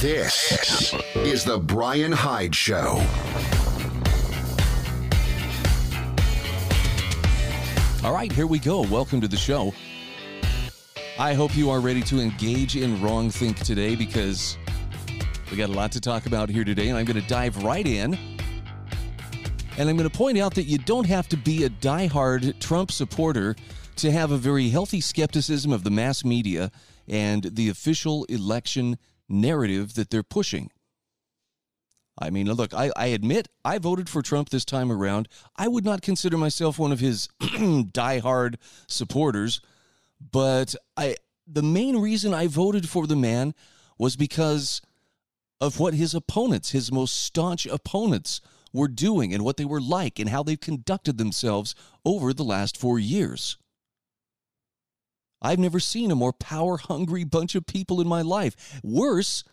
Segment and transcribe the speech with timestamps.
[0.00, 3.00] This is the Bryan Hyde Show.
[8.04, 8.82] All right, here we go.
[8.82, 9.72] Welcome to the show.
[11.18, 14.56] I hope you are ready to engage in Wrong Think today because
[15.50, 17.86] we got a lot to talk about here today, and I'm going to dive right
[17.86, 18.18] in.
[19.78, 22.90] And I'm going to point out that you don't have to be a die-hard Trump
[22.90, 23.54] supporter
[23.96, 26.70] to have a very healthy skepticism of the mass media
[27.08, 28.98] and the official election
[29.32, 30.70] narrative that they're pushing.
[32.18, 35.28] I mean, look, I, I admit I voted for Trump this time around.
[35.56, 37.28] I would not consider myself one of his
[37.92, 39.60] die-hard supporters,
[40.20, 41.16] but I
[41.46, 43.54] the main reason I voted for the man
[43.98, 44.80] was because
[45.60, 48.40] of what his opponents, his most staunch opponents,
[48.72, 51.74] were doing and what they were like and how they've conducted themselves
[52.04, 53.58] over the last four years.
[55.42, 58.80] I've never seen a more power hungry bunch of people in my life.
[58.82, 59.44] Worse,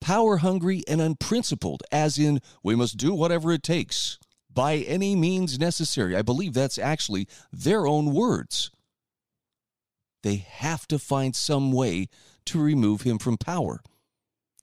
[0.00, 4.18] power hungry and unprincipled, as in, we must do whatever it takes
[4.52, 6.16] by any means necessary.
[6.16, 8.70] I believe that's actually their own words.
[10.22, 12.08] They have to find some way
[12.46, 13.82] to remove him from power.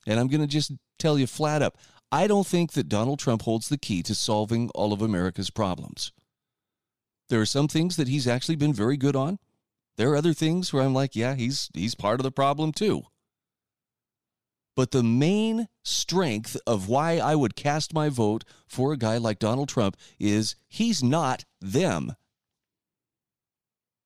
[0.08, 1.78] And I'm going to just tell you flat up
[2.12, 6.12] I don't think that Donald Trump holds the key to solving all of America's problems.
[7.30, 9.40] There are some things that he's actually been very good on.
[10.02, 13.04] There are other things where I'm like, yeah, he's he's part of the problem too.
[14.76, 19.38] But the main strength of why I would cast my vote for a guy like
[19.38, 22.16] Donald Trump is he's not them.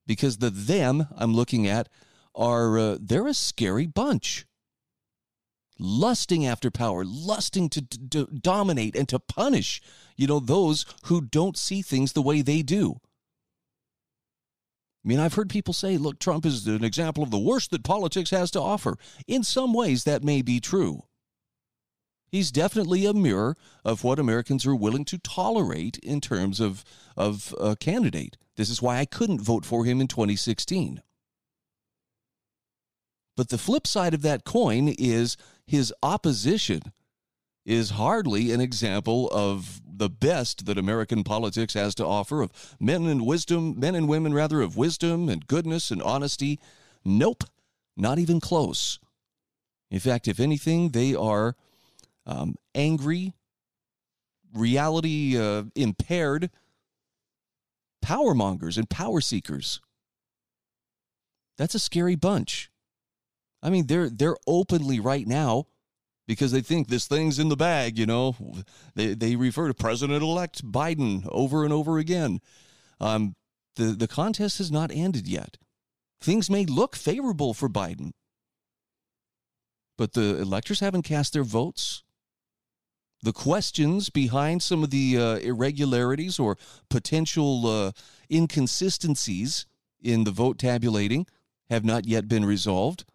[0.05, 1.87] Because the them I'm looking at
[2.35, 4.45] are uh, they're a scary bunch
[5.79, 9.81] lusting after power, lusting to, to, dominate and to punish,
[10.17, 12.99] you know, those who don't see things the way they do.
[15.05, 17.83] I mean, I've heard people say, look, Trump is an example of the worst that
[17.83, 18.97] politics has to offer.
[19.27, 21.03] In some ways, that may be true.
[22.31, 26.83] He's definitely a mirror of what Americans are willing to tolerate in terms of,
[27.15, 28.35] of a candidate.
[28.55, 31.03] This is why I couldn't vote for him in 2016.
[33.37, 36.81] But the flip side of that coin is his opposition
[37.65, 43.05] is hardly an example of the best that American politics has to offer of men
[43.05, 46.59] and wisdom, men and women rather of wisdom and goodness and honesty.
[47.03, 47.43] Nope,
[47.97, 48.99] not even close.
[49.89, 51.55] In fact, if anything, they are
[52.25, 53.33] um, angry,
[54.53, 56.49] reality uh, impaired
[58.01, 59.81] power mongers and power seekers.
[61.57, 62.69] That's a scary bunch.
[63.63, 65.65] I mean, they're they're openly right now
[66.27, 67.97] because they think this thing's in the bag.
[67.97, 68.35] You know,
[68.95, 72.39] they they refer to President-elect Biden over and over again.
[72.99, 73.35] Um,
[73.75, 75.57] the the contest has not ended yet.
[76.21, 78.11] Things may look favorable for Biden,
[79.97, 82.03] but the electors haven't cast their votes.
[83.21, 86.57] The questions behind some of the uh, irregularities or
[86.89, 87.91] potential uh,
[88.31, 89.65] inconsistencies
[90.01, 91.25] in the vote tabulating
[91.69, 93.05] have not yet been resolved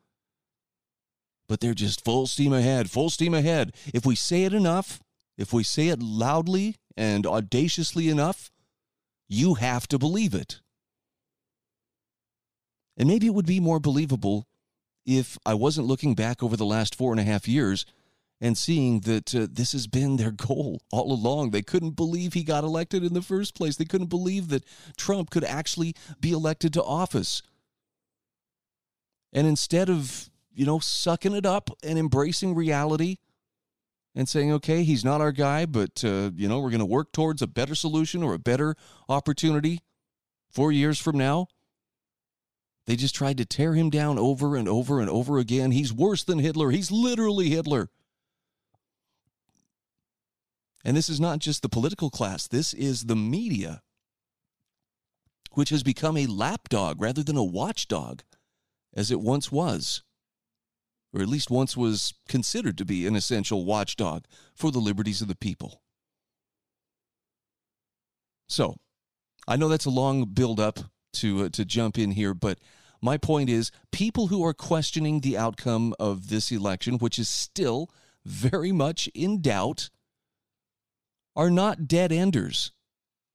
[1.50, 3.74] but they're just full steam ahead, full steam ahead.
[3.92, 5.00] If we say it enough,
[5.36, 8.52] if we say it loudly and audaciously enough,
[9.28, 10.60] you have to believe it.
[12.96, 14.46] And maybe it would be more believable
[15.04, 17.84] if I wasn't looking back over the last four and a half years
[18.40, 21.50] and seeing that uh, this has been their goal all along.
[21.50, 23.74] They couldn't believe he got elected in the first place.
[23.74, 24.64] They couldn't believe that
[24.96, 27.42] Trump could actually be elected to office.
[29.32, 33.16] And instead of you know, sucking it up and embracing reality
[34.14, 37.12] and saying, okay, he's not our guy, but, uh, you know, we're going to work
[37.12, 38.74] towards a better solution or a better
[39.08, 39.80] opportunity
[40.50, 41.46] four years from now.
[42.86, 45.70] They just tried to tear him down over and over and over again.
[45.70, 46.70] He's worse than Hitler.
[46.70, 47.88] He's literally Hitler.
[50.84, 53.82] And this is not just the political class, this is the media,
[55.52, 58.22] which has become a lapdog rather than a watchdog,
[58.94, 60.02] as it once was
[61.12, 64.24] or at least once was considered to be an essential watchdog
[64.54, 65.82] for the liberties of the people.
[68.48, 68.76] So,
[69.46, 70.78] I know that's a long build up
[71.14, 72.58] to uh, to jump in here, but
[73.02, 77.90] my point is people who are questioning the outcome of this election, which is still
[78.24, 79.90] very much in doubt,
[81.34, 82.72] are not dead enders.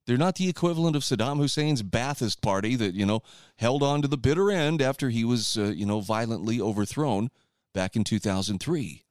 [0.05, 3.21] They're not the equivalent of Saddam Hussein's Ba'athist party that, you know,
[3.57, 7.29] held on to the bitter end after he was, uh, you know, violently overthrown
[7.75, 9.05] back in 2003.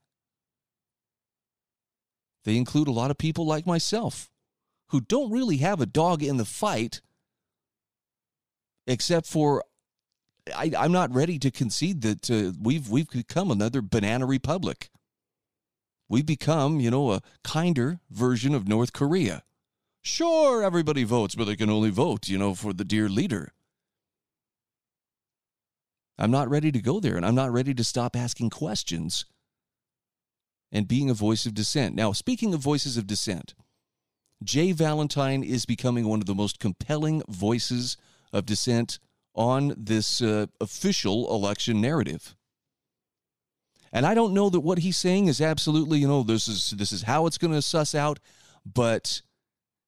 [2.45, 4.31] They include a lot of people like myself
[4.89, 7.01] who don't really have a dog in the fight,
[8.87, 9.63] except for
[10.55, 14.91] I, am not ready to concede that uh, we've we've become another banana republic.
[16.09, 19.43] We've become, you know, a kinder version of North Korea.
[20.03, 23.54] Sure, everybody votes, but they can only vote, you know, for the dear leader.
[26.19, 29.25] I'm not ready to go there, and I'm not ready to stop asking questions
[30.71, 31.95] and being a voice of dissent.
[31.95, 33.55] Now, speaking of voices of dissent,
[34.43, 37.97] Jay Valentine is becoming one of the most compelling voices
[38.33, 38.99] of dissent
[39.35, 42.37] on this uh, official election narrative.
[43.93, 46.91] And I don't know that what he's saying is absolutely, you know, this is this
[46.91, 48.19] is how it's going to suss out,
[48.67, 49.23] but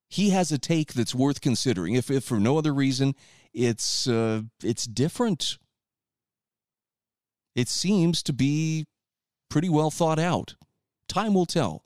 [0.08, 1.94] he has a take that's worth considering.
[1.94, 3.14] If, if for no other reason,
[3.52, 5.58] it's uh, it's different.
[7.56, 8.85] It seems to be
[9.49, 10.55] pretty well thought out.
[11.08, 11.82] Time will tell.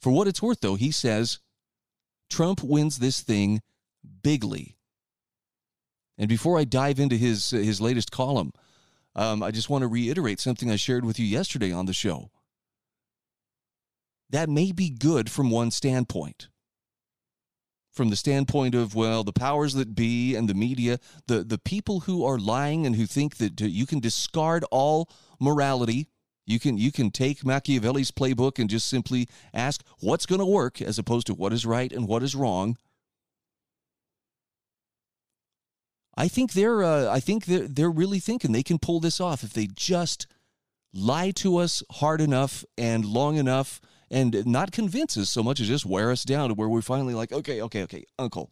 [0.00, 1.38] For what it's worth, though, he says
[2.30, 3.60] Trump wins this thing
[4.22, 4.78] bigly.
[6.16, 8.52] And before I dive into his uh, his latest column,
[9.14, 12.30] um, I just want to reiterate something I shared with you yesterday on the show.
[14.30, 16.48] That may be good from one standpoint
[17.94, 20.98] from the standpoint of well the powers that be and the media
[21.28, 25.08] the the people who are lying and who think that you can discard all
[25.40, 26.08] morality
[26.46, 30.82] you can you can take Machiavelli's playbook and just simply ask what's going to work
[30.82, 32.76] as opposed to what is right and what is wrong.
[36.16, 39.42] I think they're uh, I think they're they're really thinking they can pull this off
[39.42, 40.26] if they just
[40.92, 43.80] lie to us hard enough and long enough
[44.14, 47.14] and not convince us so much as just wear us down to where we're finally
[47.14, 48.48] like, okay, okay, okay, uncle.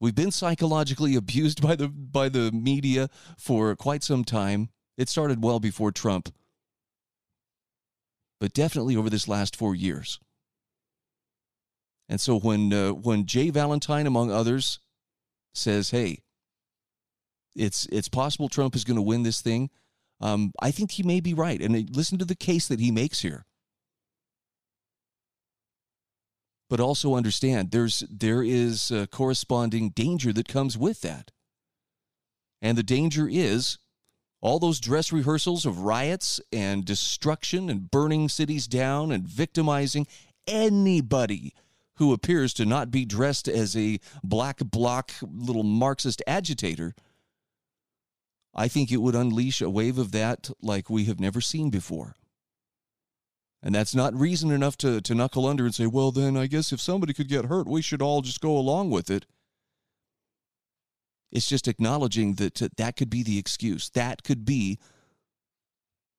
[0.00, 4.70] We've been psychologically abused by the by the media for quite some time.
[4.98, 6.34] It started well before Trump,
[8.40, 10.18] but definitely over this last four years.
[12.08, 14.80] And so when uh, when Jay Valentine, among others,
[15.54, 16.22] says, "Hey,
[17.54, 19.70] it's it's possible Trump is going to win this thing,"
[20.20, 21.60] um, I think he may be right.
[21.60, 23.46] And listen to the case that he makes here.
[26.68, 31.30] But also understand there's there is a corresponding danger that comes with that.
[32.60, 33.78] And the danger is
[34.40, 40.06] all those dress rehearsals of riots and destruction and burning cities down and victimizing
[40.46, 41.52] anybody
[41.96, 46.94] who appears to not be dressed as a black bloc little Marxist agitator.
[48.54, 52.14] I think it would unleash a wave of that like we have never seen before.
[53.66, 56.72] And that's not reason enough to, to knuckle under and say, well, then I guess
[56.72, 59.26] if somebody could get hurt, we should all just go along with it.
[61.32, 63.90] It's just acknowledging that that could be the excuse.
[63.90, 64.78] That could be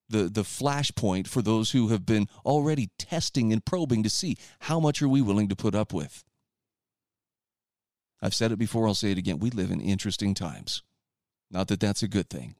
[0.09, 4.81] the, the flashpoint for those who have been already testing and probing to see how
[4.81, 6.25] much are we willing to put up with.
[8.21, 9.39] I've said it before, I'll say it again.
[9.39, 10.83] We live in interesting times.
[11.49, 12.55] Not that that's a good thing.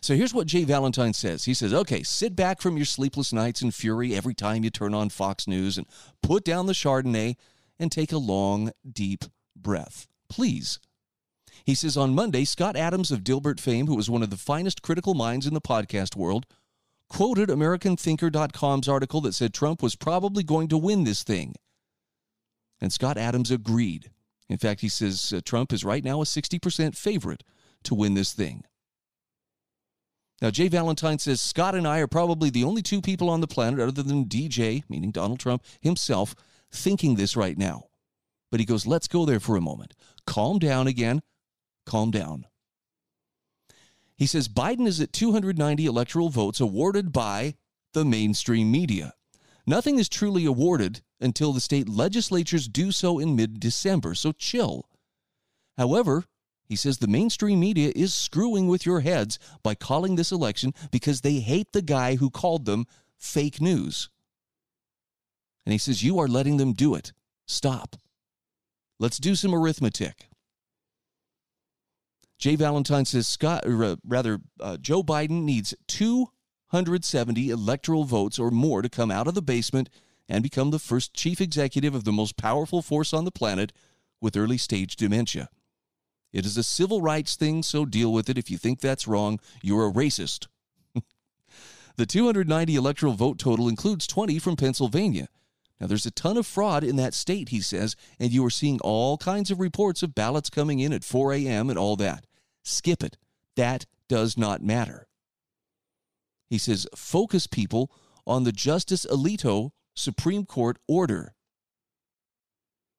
[0.00, 1.44] So here's what Jay Valentine says.
[1.44, 4.94] He says, okay, sit back from your sleepless nights and fury every time you turn
[4.94, 5.86] on Fox News and
[6.22, 7.36] put down the Chardonnay
[7.78, 9.24] and take a long, deep
[9.56, 10.06] breath.
[10.28, 10.78] Please.
[11.64, 14.82] He says on Monday, Scott Adams of Dilbert fame, who was one of the finest
[14.82, 16.46] critical minds in the podcast world,
[17.08, 21.54] quoted AmericanThinker.com's article that said Trump was probably going to win this thing.
[22.80, 24.10] And Scott Adams agreed.
[24.48, 27.44] In fact, he says uh, Trump is right now a 60% favorite
[27.84, 28.64] to win this thing.
[30.42, 33.46] Now, Jay Valentine says Scott and I are probably the only two people on the
[33.46, 36.34] planet, other than DJ, meaning Donald Trump himself,
[36.72, 37.84] thinking this right now.
[38.50, 39.94] But he goes, let's go there for a moment.
[40.26, 41.22] Calm down again.
[41.86, 42.46] Calm down.
[44.16, 47.54] He says Biden is at 290 electoral votes awarded by
[47.94, 49.14] the mainstream media.
[49.64, 54.88] Nothing is truly awarded until the state legislatures do so in mid December, so chill.
[55.78, 56.24] However,
[56.72, 61.20] he says the mainstream media is screwing with your heads by calling this election because
[61.20, 62.86] they hate the guy who called them
[63.18, 64.08] fake news.
[65.66, 67.12] And he says, You are letting them do it.
[67.46, 67.96] Stop.
[68.98, 70.30] Let's do some arithmetic.
[72.38, 78.50] Jay Valentine says, Scott, or uh, rather, uh, Joe Biden needs 270 electoral votes or
[78.50, 79.90] more to come out of the basement
[80.26, 83.74] and become the first chief executive of the most powerful force on the planet
[84.22, 85.50] with early stage dementia.
[86.32, 88.38] It is a civil rights thing, so deal with it.
[88.38, 90.46] If you think that's wrong, you're a racist.
[91.96, 95.28] the 290 electoral vote total includes 20 from Pennsylvania.
[95.78, 98.80] Now, there's a ton of fraud in that state, he says, and you are seeing
[98.80, 101.68] all kinds of reports of ballots coming in at 4 a.m.
[101.68, 102.24] and all that.
[102.62, 103.16] Skip it.
[103.56, 105.08] That does not matter.
[106.48, 107.90] He says, focus people
[108.26, 111.34] on the Justice Alito Supreme Court order.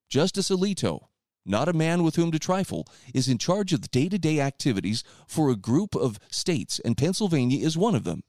[0.09, 1.05] Justice Alito,
[1.45, 4.39] not a man with whom to trifle, is in charge of the day to day
[4.39, 8.23] activities for a group of states, and Pennsylvania is one of them.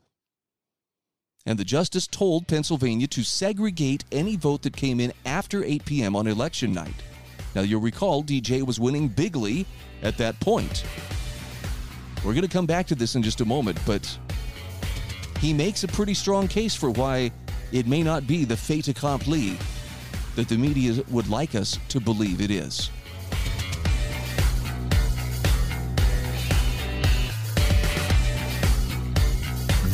[1.46, 6.16] And the justice told Pennsylvania to segregate any vote that came in after 8 p.m.
[6.16, 6.94] on election night.
[7.54, 9.66] Now, you'll recall DJ was winning bigly
[10.02, 10.84] at that point.
[12.24, 14.18] We're going to come back to this in just a moment, but
[15.38, 17.30] he makes a pretty strong case for why
[17.70, 19.58] it may not be the fait accompli
[20.34, 22.90] that the media would like us to believe it is.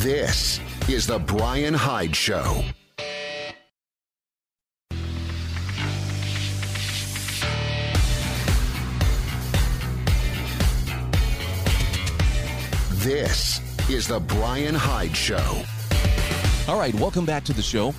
[0.01, 2.65] This is The Bryan Hyde Show.
[12.93, 15.37] This is The Bryan Hyde Show.
[16.67, 17.93] All right, welcome back to the show.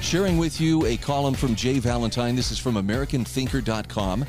[0.00, 2.36] Sharing with you a column from Jay Valentine.
[2.36, 4.24] This is from AmericanThinker.com.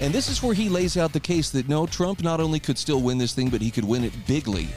[0.00, 2.78] And this is where he lays out the case that no, Trump not only could
[2.78, 4.68] still win this thing, but he could win it bigly.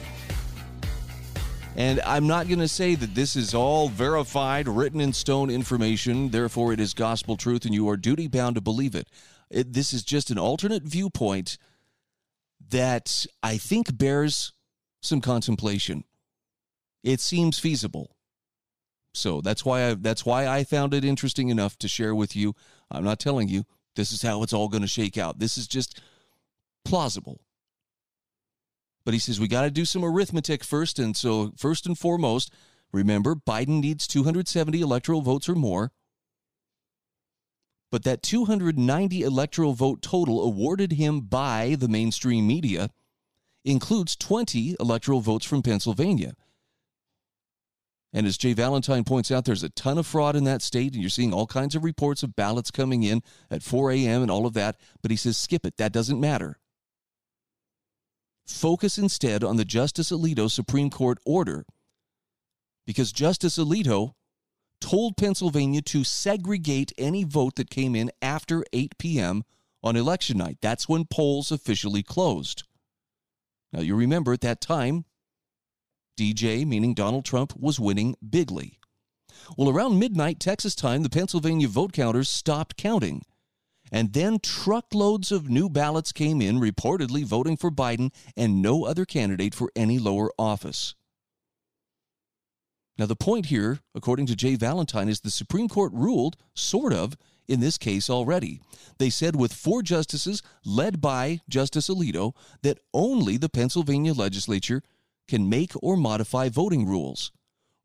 [1.78, 6.30] And I'm not going to say that this is all verified, written in stone information,
[6.30, 9.08] therefore it is gospel truth and you are duty bound to believe it.
[9.48, 11.56] it this is just an alternate viewpoint
[12.70, 14.52] that I think bears
[15.02, 16.02] some contemplation.
[17.04, 18.16] It seems feasible.
[19.14, 22.56] So that's why I that's why I found it interesting enough to share with you.
[22.90, 25.38] I'm not telling you this is how it's all going to shake out.
[25.38, 26.00] This is just
[26.84, 27.40] plausible.
[29.08, 32.52] But he says we got to do some arithmetic first and so first and foremost,
[32.92, 35.92] remember Biden needs 270 electoral votes or more
[37.90, 42.90] but that 290 electoral vote total awarded him by the mainstream media
[43.64, 46.34] includes 20 electoral votes from Pennsylvania.
[48.12, 51.00] And as Jay Valentine points out, there's a ton of fraud in that state, and
[51.00, 54.20] you're seeing all kinds of reports of ballots coming in at 4 a.m.
[54.20, 54.76] and all of that.
[55.00, 55.78] But he says, skip it.
[55.78, 56.58] That doesn't matter.
[58.48, 61.64] Focus instead on the Justice Alito Supreme Court order
[62.86, 64.14] because Justice Alito
[64.80, 69.44] told Pennsylvania to segregate any vote that came in after 8 p.m.
[69.82, 70.56] on election night.
[70.62, 72.64] That's when polls officially closed.
[73.72, 75.04] Now, you remember at that time,
[76.18, 78.78] DJ, meaning Donald Trump, was winning bigly.
[79.56, 83.22] Well, around midnight Texas time, the Pennsylvania vote counters stopped counting.
[83.90, 89.04] And then truckloads of new ballots came in, reportedly voting for Biden and no other
[89.04, 90.94] candidate for any lower office.
[92.98, 97.16] Now, the point here, according to Jay Valentine, is the Supreme Court ruled, sort of,
[97.46, 98.60] in this case already.
[98.98, 104.82] They said with four justices led by Justice Alito that only the Pennsylvania legislature
[105.28, 107.30] can make or modify voting rules.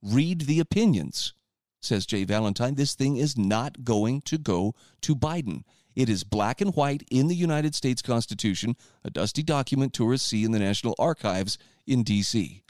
[0.01, 1.33] Read the opinions,
[1.81, 2.75] says Jay Valentine.
[2.75, 5.63] This thing is not going to go to Biden.
[5.95, 10.43] It is black and white in the United States Constitution, a dusty document tourists see
[10.43, 12.63] in the National Archives in D.C.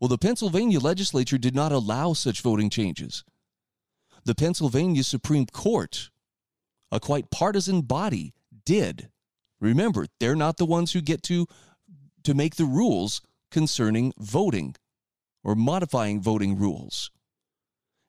[0.00, 3.24] Well, the Pennsylvania legislature did not allow such voting changes.
[4.24, 6.10] The Pennsylvania Supreme Court,
[6.90, 9.10] a quite partisan body, did.
[9.60, 11.46] Remember, they're not the ones who get to
[12.24, 14.74] to make the rules concerning voting
[15.44, 17.10] or modifying voting rules.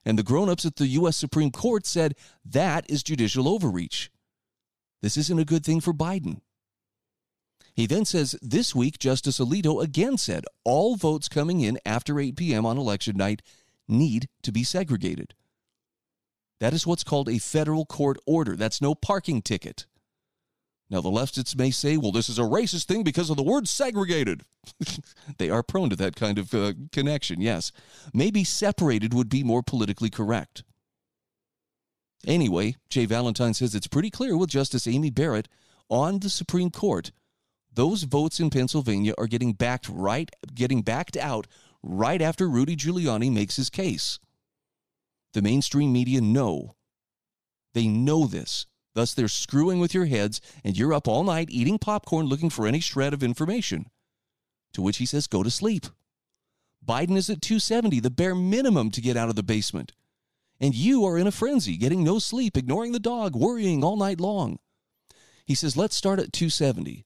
[0.04, 4.10] And the grown-ups at the US Supreme Court said that is judicial overreach.
[5.02, 6.40] This isn't a good thing for Biden.
[7.74, 12.36] He then says this week, Justice Alito again said all votes coming in after 8
[12.36, 12.64] p.m.
[12.64, 13.42] on election night
[13.88, 15.34] need to be segregated.
[16.60, 18.56] That is what's called a federal court order.
[18.56, 19.86] That's no parking ticket.
[20.94, 23.66] Now, the leftists may say, well, this is a racist thing because of the word
[23.66, 24.42] segregated.
[25.38, 27.72] they are prone to that kind of uh, connection, yes.
[28.12, 30.62] Maybe separated would be more politically correct.
[32.24, 35.48] Anyway, Jay Valentine says it's pretty clear with Justice Amy Barrett
[35.88, 37.10] on the Supreme Court
[37.72, 41.48] those votes in Pennsylvania are getting backed right getting backed out
[41.82, 44.20] right after Rudy Giuliani makes his case.
[45.32, 46.76] The mainstream media know.
[47.72, 48.66] They know this.
[48.94, 52.66] Thus they're screwing with your heads and you're up all night eating popcorn looking for
[52.66, 53.86] any shred of information.
[54.72, 55.86] To which he says go to sleep.
[56.84, 59.92] Biden is at 270, the bare minimum to get out of the basement.
[60.60, 64.20] And you are in a frenzy, getting no sleep, ignoring the dog, worrying all night
[64.20, 64.58] long.
[65.44, 67.04] He says, let's start at 270.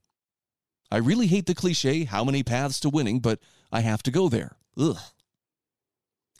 [0.90, 3.40] I really hate the cliche, how many paths to winning, but
[3.70, 4.56] I have to go there.
[4.78, 4.98] Ugh.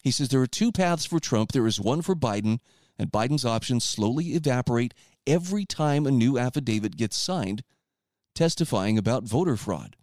[0.02, 1.52] He says there are two paths for Trump.
[1.52, 2.61] There is one for Biden,
[2.99, 4.95] and Biden's options slowly evaporate
[5.28, 7.62] every time a new affidavit gets signed
[8.35, 9.97] testifying about voter fraud.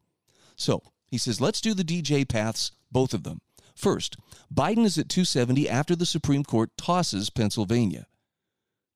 [0.55, 3.41] So he says, let's do the DJ paths, both of them.
[3.75, 4.17] First,
[4.53, 8.07] Biden is at 270 after the Supreme Court tosses Pennsylvania.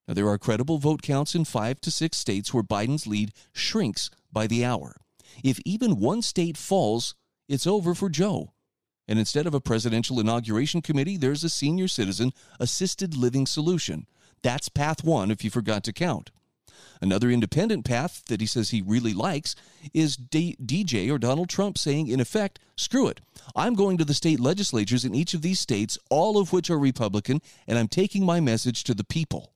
[0.08, 4.10] Now, there are credible vote counts in five to six states where Biden's lead shrinks
[4.32, 4.96] by the hour.
[5.44, 7.16] If even one state falls,
[7.48, 8.54] it's over for Joe.
[9.08, 14.06] And instead of a presidential inauguration committee, there's a senior citizen assisted living solution.
[14.42, 16.32] That's path one if you forgot to count.
[17.02, 19.56] Another independent path that he says he really likes
[19.94, 23.22] is D- DJ or Donald Trump saying, in effect, screw it.
[23.56, 26.80] I'm going to the state legislatures in each of these states, all of which are
[26.80, 29.54] Republican, and I'm taking my message to the people.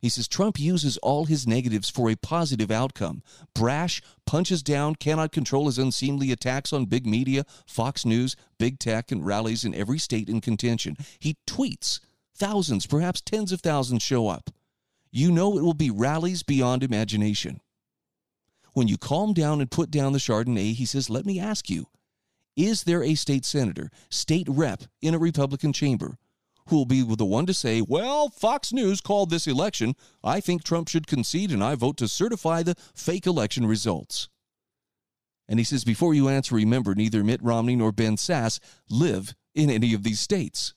[0.00, 3.22] He says Trump uses all his negatives for a positive outcome.
[3.54, 9.12] Brash, punches down, cannot control his unseemly attacks on big media, Fox News, big tech,
[9.12, 10.96] and rallies in every state in contention.
[11.18, 12.00] He tweets.
[12.40, 14.50] Thousands, perhaps tens of thousands show up
[15.12, 17.60] you know it will be rallies beyond imagination.
[18.72, 21.86] When you calm down and put down the Chardonnay, he says, Let me ask you,
[22.56, 26.16] is there a state senator, state rep in a Republican chamber
[26.68, 29.96] who will be the one to say, Well, Fox News called this election.
[30.22, 34.28] I think Trump should concede and I vote to certify the fake election results?
[35.48, 39.68] And he says, Before you answer, remember neither Mitt Romney nor Ben Sasse live in
[39.68, 40.74] any of these states.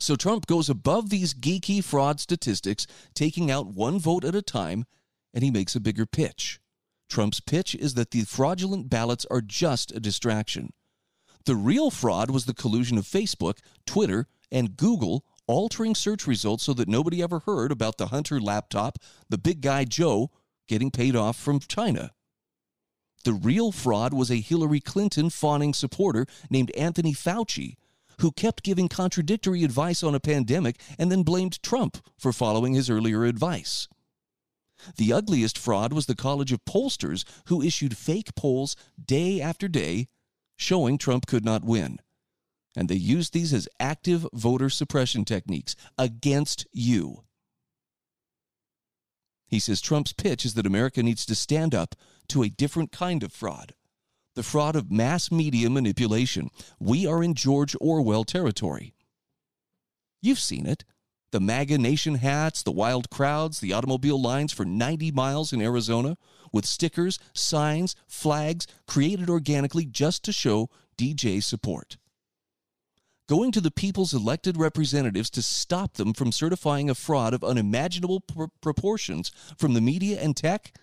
[0.00, 4.86] So Trump goes above these geeky fraud statistics, taking out one vote at a time,
[5.34, 6.58] and he makes a bigger pitch.
[7.10, 10.72] Trump's pitch is that the fraudulent ballots are just a distraction.
[11.44, 16.72] The real fraud was the collusion of Facebook, Twitter, and Google altering search results so
[16.74, 20.30] that nobody ever heard about the Hunter laptop, the big guy Joe
[20.68, 22.12] getting paid off from China.
[23.24, 27.76] The real fraud was a Hillary Clinton fawning supporter named Anthony Fauci
[28.20, 32.90] who kept giving contradictory advice on a pandemic and then blamed Trump for following his
[32.90, 33.88] earlier advice.
[34.96, 40.08] The ugliest fraud was the College of Pollsters, who issued fake polls day after day
[40.56, 41.98] showing Trump could not win.
[42.76, 47.24] And they used these as active voter suppression techniques against you.
[49.48, 51.96] He says Trump's pitch is that America needs to stand up
[52.28, 53.74] to a different kind of fraud
[54.34, 56.50] the fraud of mass media manipulation.
[56.78, 58.94] We are in George Orwell territory.
[60.22, 60.84] You've seen it.
[61.32, 66.16] The MAGA Nation hats, the wild crowds, the automobile lines for 90 miles in Arizona,
[66.52, 71.98] with stickers, signs, flags created organically just to show DJ support.
[73.28, 78.20] Going to the people's elected representatives to stop them from certifying a fraud of unimaginable
[78.20, 80.74] pr- proportions from the media and tech?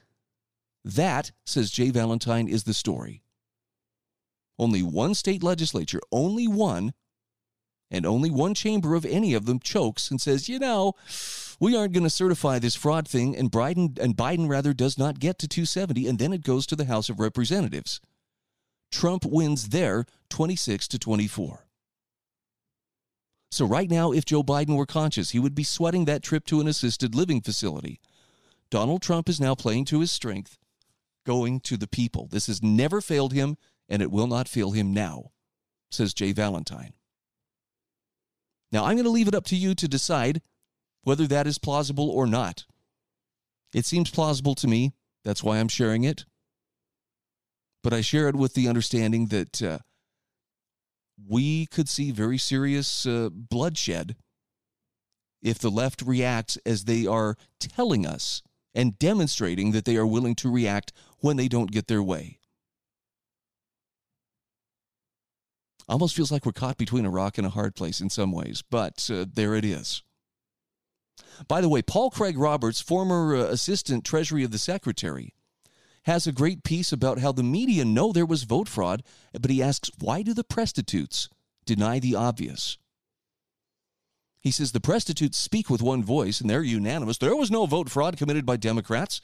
[0.85, 3.21] That, says Jay Valentine, is the story.
[4.59, 6.93] Only one state legislature, only one,
[7.91, 10.93] and only one chamber of any of them chokes and says, you know,
[11.59, 15.19] we aren't going to certify this fraud thing, and Biden and Biden rather does not
[15.19, 18.01] get to 270, and then it goes to the House of Representatives.
[18.91, 21.65] Trump wins there 26 to 24.
[23.49, 26.59] So right now, if Joe Biden were conscious, he would be sweating that trip to
[26.59, 27.99] an assisted living facility.
[28.69, 30.57] Donald Trump is now playing to his strength,
[31.25, 32.27] going to the people.
[32.29, 33.57] This has never failed him
[33.89, 35.31] and it will not fail him now,
[35.89, 36.93] says Jay Valentine.
[38.71, 40.41] Now, I'm going to leave it up to you to decide
[41.03, 42.65] whether that is plausible or not.
[43.73, 44.93] It seems plausible to me.
[45.23, 46.25] That's why I'm sharing it.
[47.83, 49.79] But I share it with the understanding that uh,
[51.25, 54.15] we could see very serious uh, bloodshed
[55.41, 58.41] if the left reacts as they are telling us
[58.73, 62.39] and demonstrating that they are willing to react when they don't get their way.
[65.89, 68.63] Almost feels like we're caught between a rock and a hard place in some ways,
[68.69, 70.03] but uh, there it is.
[71.47, 75.33] By the way, Paul Craig Roberts, former uh, assistant treasury of the secretary,
[76.03, 79.61] has a great piece about how the media know there was vote fraud, but he
[79.61, 81.29] asks, why do the prostitutes
[81.65, 82.77] deny the obvious?
[84.39, 87.17] He says the prostitutes speak with one voice and they're unanimous.
[87.17, 89.19] There was no vote fraud committed by Democrats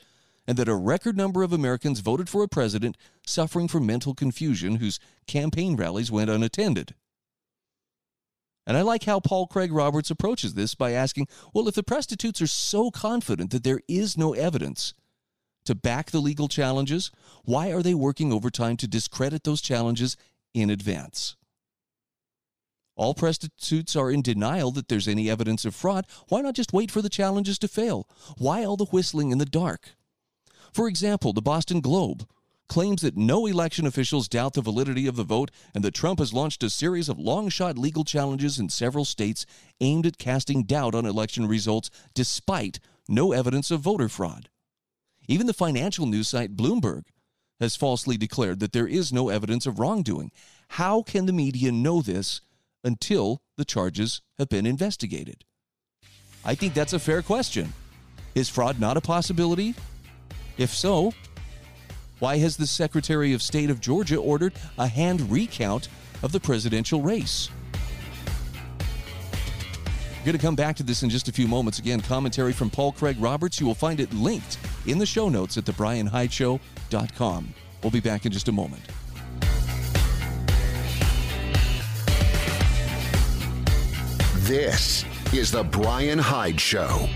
[0.47, 4.75] and that a record number of Americans voted for a president suffering from mental confusion
[4.75, 6.95] whose campaign rallies went unattended.
[8.65, 12.41] And I like how Paul Craig Roberts approaches this by asking, well, if the prostitutes
[12.41, 14.93] are so confident that there is no evidence
[15.65, 17.11] to back the legal challenges,
[17.43, 20.15] why are they working overtime to discredit those challenges
[20.53, 21.35] in advance?
[22.95, 26.05] All prostitutes are in denial that there's any evidence of fraud.
[26.29, 28.07] Why not just wait for the challenges to fail?
[28.37, 29.95] Why all the whistling in the dark?
[30.73, 32.27] For example, the Boston Globe
[32.67, 36.33] claims that no election officials doubt the validity of the vote and that Trump has
[36.33, 39.45] launched a series of long shot legal challenges in several states
[39.81, 44.49] aimed at casting doubt on election results despite no evidence of voter fraud.
[45.27, 47.03] Even the financial news site Bloomberg
[47.59, 50.31] has falsely declared that there is no evidence of wrongdoing.
[50.69, 52.41] How can the media know this
[52.83, 55.43] until the charges have been investigated?
[56.43, 57.73] I think that's a fair question.
[58.33, 59.75] Is fraud not a possibility?
[60.57, 61.13] If so,
[62.19, 65.89] why has the Secretary of State of Georgia ordered a hand recount
[66.21, 67.49] of the presidential race?
[70.19, 71.79] We're going to come back to this in just a few moments.
[71.79, 73.59] Again, commentary from Paul Craig Roberts.
[73.59, 77.53] You will find it linked in the show notes at thebryanhydeshow.com.
[77.81, 78.81] We'll be back in just a moment.
[84.43, 87.09] This is The Bryan Hyde Show.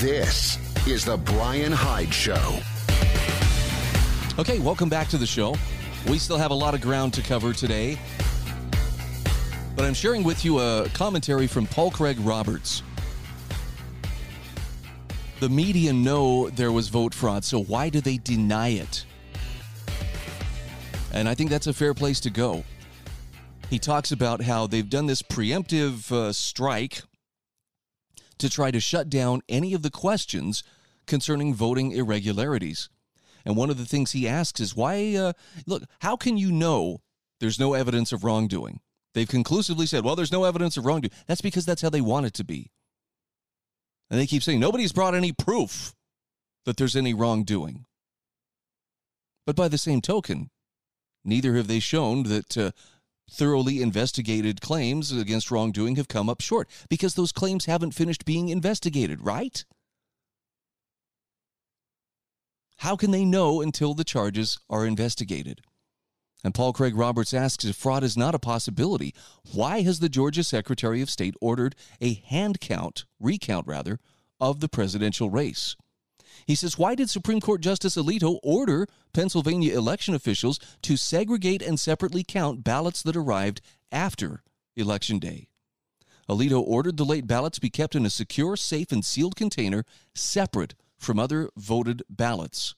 [0.00, 2.58] This is The Bryan Hyde Show.
[4.38, 5.54] Okay, welcome back to the show.
[6.08, 7.98] We still have a lot of ground to cover today,
[9.76, 12.82] but I'm sharing with you a commentary from Paul Craig Roberts.
[15.40, 19.04] The media know there was vote fraud, so why do they deny it?
[21.12, 22.64] And I think that's a fair place to go.
[23.68, 27.02] He talks about how they've done this preemptive uh, strike
[28.40, 30.62] to try to shut down any of the questions
[31.06, 32.88] concerning voting irregularities.
[33.44, 35.32] And one of the things he asks is why, uh,
[35.66, 37.00] look, how can you know
[37.38, 38.80] there's no evidence of wrongdoing?
[39.14, 41.12] They've conclusively said, well, there's no evidence of wrongdoing.
[41.26, 42.70] That's because that's how they want it to be.
[44.10, 45.94] And they keep saying, nobody's brought any proof
[46.64, 47.86] that there's any wrongdoing.
[49.46, 50.50] But by the same token,
[51.24, 52.70] neither have they shown that uh,
[53.30, 58.48] thoroughly investigated claims against wrongdoing have come up short because those claims haven't finished being
[58.48, 59.64] investigated, right?
[62.78, 65.60] How can they know until the charges are investigated?
[66.42, 69.14] And Paul Craig Roberts asks if fraud is not a possibility,
[69.52, 74.00] why has the Georgia Secretary of State ordered a hand count, recount rather,
[74.40, 75.76] of the presidential race?
[76.46, 81.78] He says, Why did Supreme Court Justice Alito order Pennsylvania election officials to segregate and
[81.78, 83.60] separately count ballots that arrived
[83.92, 84.42] after
[84.76, 85.48] Election Day?
[86.28, 90.74] Alito ordered the late ballots be kept in a secure, safe, and sealed container separate
[90.96, 92.74] from other voted ballots.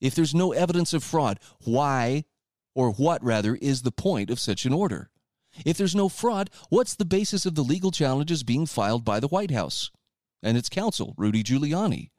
[0.00, 2.24] If there's no evidence of fraud, why,
[2.74, 5.10] or what rather, is the point of such an order?
[5.64, 9.28] If there's no fraud, what's the basis of the legal challenges being filed by the
[9.28, 9.90] White House
[10.42, 12.10] and its counsel, Rudy Giuliani?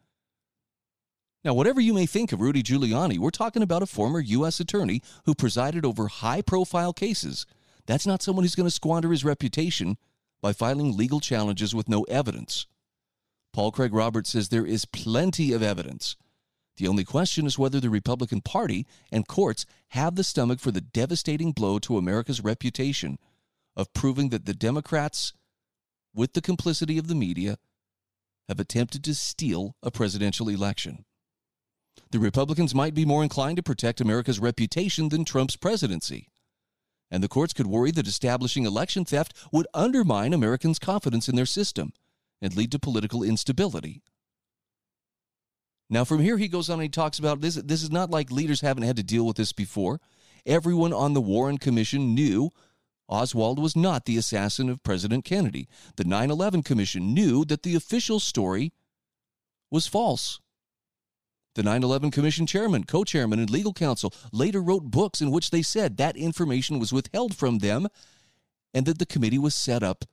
[1.47, 4.59] Now, whatever you may think of Rudy Giuliani, we're talking about a former U.S.
[4.59, 7.45] attorney who presided over high profile cases.
[7.85, 9.97] That's not someone who's going to squander his reputation
[10.41, 12.67] by filing legal challenges with no evidence.
[13.53, 16.17] Paul Craig Roberts says there is plenty of evidence.
[16.75, 20.81] The only question is whether the Republican Party and courts have the stomach for the
[20.81, 23.19] devastating blow to America's reputation
[23.73, 25.31] of proving that the Democrats,
[26.13, 27.57] with the complicity of the media,
[28.49, 31.05] have attempted to steal a presidential election.
[32.11, 36.29] The Republicans might be more inclined to protect America's reputation than Trump's presidency.
[37.09, 41.45] And the courts could worry that establishing election theft would undermine Americans' confidence in their
[41.45, 41.93] system
[42.41, 44.01] and lead to political instability.
[45.89, 47.55] Now, from here, he goes on and he talks about this.
[47.55, 49.99] This is not like leaders haven't had to deal with this before.
[50.45, 52.51] Everyone on the Warren Commission knew
[53.07, 55.67] Oswald was not the assassin of President Kennedy.
[55.95, 58.73] The 9 11 Commission knew that the official story
[59.71, 60.39] was false.
[61.57, 65.49] The 9 11 Commission chairman, co chairman, and legal counsel later wrote books in which
[65.49, 67.87] they said that information was withheld from them
[68.75, 70.05] and that the committee was set up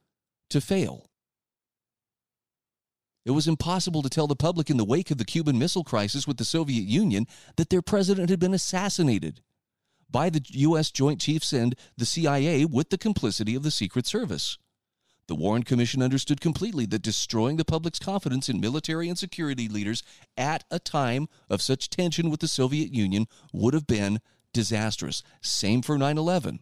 [0.48, 1.10] to fail.
[3.26, 6.26] It was impossible to tell the public in the wake of the Cuban Missile Crisis
[6.26, 7.26] with the Soviet Union
[7.56, 9.42] that their president had been assassinated
[10.10, 10.90] by the U.S.
[10.90, 14.56] Joint Chiefs and the CIA with the complicity of the Secret Service.
[15.26, 20.02] The Warren Commission understood completely that destroying the public's confidence in military and security leaders
[20.36, 24.20] at a time of such tension with the Soviet Union would have been
[24.52, 25.22] disastrous.
[25.40, 26.60] Same for 9 11.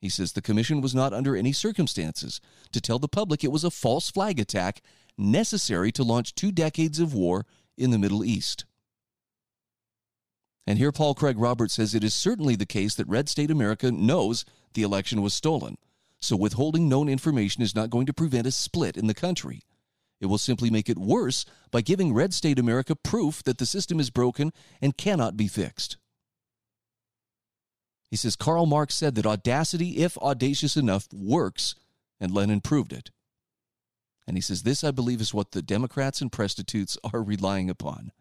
[0.00, 2.40] He says the Commission was not under any circumstances
[2.72, 4.82] to tell the public it was a false flag attack
[5.18, 8.64] necessary to launch two decades of war in the Middle East.
[10.66, 13.90] And here Paul Craig Roberts says it is certainly the case that Red State America
[13.90, 15.78] knows the election was stolen.
[16.20, 19.62] So withholding known information is not going to prevent a split in the country.
[20.20, 24.00] It will simply make it worse by giving Red State America proof that the system
[24.00, 25.98] is broken and cannot be fixed.
[28.10, 31.74] He says Karl Marx said that audacity, if audacious enough, works
[32.18, 33.10] and Lenin proved it.
[34.26, 38.12] And he says, This, I believe, is what the Democrats and prostitutes are relying upon.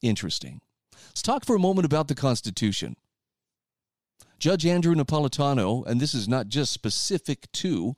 [0.00, 0.60] Interesting.
[1.08, 2.96] Let's talk for a moment about the Constitution.
[4.38, 7.96] Judge Andrew Napolitano, and this is not just specific to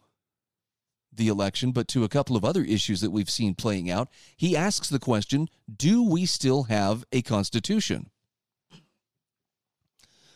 [1.13, 4.57] the election, but to a couple of other issues that we've seen playing out, he
[4.57, 8.11] asks the question Do we still have a Constitution?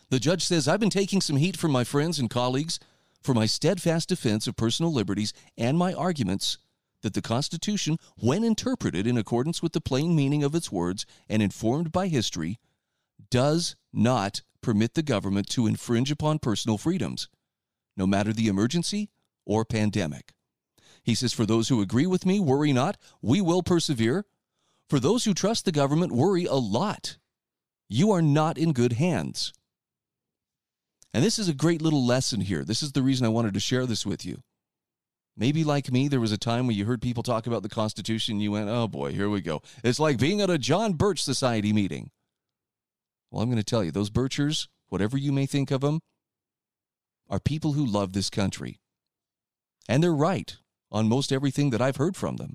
[0.08, 2.80] The judge says, I've been taking some heat from my friends and colleagues
[3.22, 6.58] for my steadfast defense of personal liberties and my arguments
[7.02, 11.42] that the Constitution, when interpreted in accordance with the plain meaning of its words and
[11.42, 12.58] informed by history,
[13.30, 17.28] does not permit the government to infringe upon personal freedoms,
[17.96, 19.10] no matter the emergency
[19.46, 20.32] or pandemic.
[21.02, 24.26] He says, For those who agree with me, worry not, we will persevere.
[24.88, 27.16] For those who trust the government, worry a lot.
[27.88, 29.52] You are not in good hands.
[31.12, 32.64] And this is a great little lesson here.
[32.64, 34.42] This is the reason I wanted to share this with you.
[35.36, 38.34] Maybe like me, there was a time when you heard people talk about the Constitution
[38.34, 39.62] and you went, oh boy, here we go.
[39.82, 42.10] It's like being at a John Birch Society meeting.
[43.30, 46.00] Well, I'm going to tell you, those Birchers, whatever you may think of them,
[47.28, 48.80] are people who love this country.
[49.88, 50.56] And they're right
[50.90, 52.54] on most everything that I've heard from them.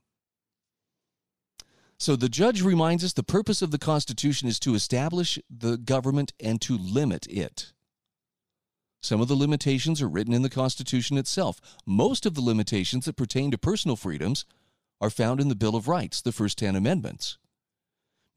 [1.97, 6.33] So the judge reminds us the purpose of the Constitution is to establish the government
[6.41, 7.71] and to limit it.
[9.01, 11.61] Some of the limitations are written in the Constitution itself.
[11.85, 14.45] Most of the limitations that pertain to personal freedoms
[14.99, 17.37] are found in the Bill of Rights, the first 10 amendments.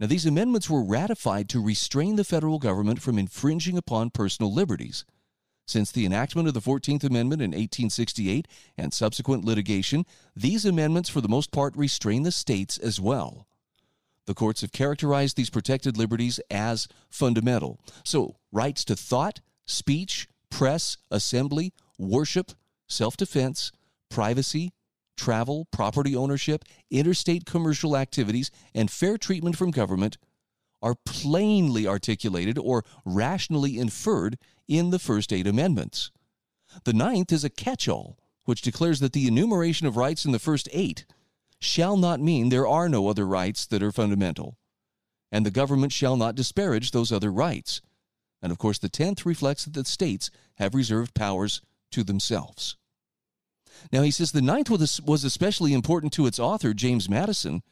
[0.01, 5.05] Now, these amendments were ratified to restrain the federal government from infringing upon personal liberties.
[5.67, 11.21] Since the enactment of the 14th Amendment in 1868 and subsequent litigation, these amendments, for
[11.21, 13.47] the most part, restrain the states as well.
[14.27, 17.81] The courts have characterized these protected liberties as fundamental.
[18.05, 22.53] So, rights to thought, speech, press, assembly, worship,
[22.87, 23.73] self defense,
[24.09, 24.73] privacy,
[25.19, 30.17] travel, property ownership, interstate commercial activities, and fair treatment from government
[30.81, 36.11] are plainly articulated or rationally inferred in the first eight amendments.
[36.85, 40.39] The ninth is a catch all, which declares that the enumeration of rights in the
[40.39, 41.05] first eight
[41.61, 44.57] shall not mean there are no other rights that are fundamental,
[45.33, 47.81] and the government shall not disparage those other rights.
[48.41, 52.77] And of course, the tenth reflects that the states have reserved powers to themselves.
[53.93, 57.63] Now, he says the ninth was especially important to its author, James Madison,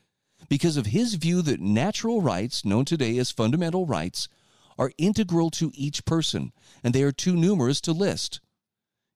[0.48, 4.28] because of his view that natural rights, known today as fundamental rights,
[4.78, 6.52] are integral to each person,
[6.84, 8.40] and they are too numerous to list.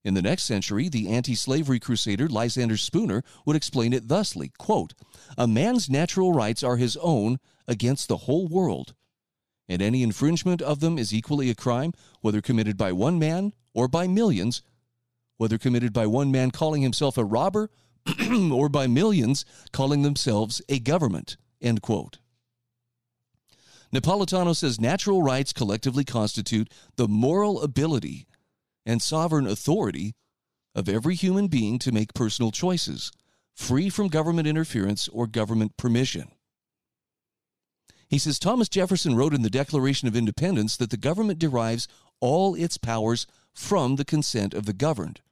[0.02, 4.94] In the next century, the anti slavery crusader Lysander Spooner would explain it thusly quote,
[5.36, 8.94] A man's natural rights are his own against the whole world,
[9.68, 13.88] and any infringement of them is equally a crime, whether committed by one man or
[13.88, 14.62] by millions,
[15.40, 17.70] whether committed by one man calling himself a robber
[18.52, 21.38] or by millions calling themselves a government.
[21.62, 22.18] End quote.
[23.90, 28.26] Napolitano says natural rights collectively constitute the moral ability
[28.84, 30.12] and sovereign authority
[30.74, 33.10] of every human being to make personal choices,
[33.54, 36.28] free from government interference or government permission.
[38.10, 41.88] He says Thomas Jefferson wrote in the Declaration of Independence that the government derives
[42.20, 45.22] all its powers from the consent of the governed.